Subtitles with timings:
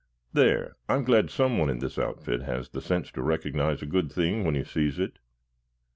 [0.33, 4.43] "There, I'm glad someone in this outfit has the sense to recognize a good thing
[4.43, 5.19] when he sees it.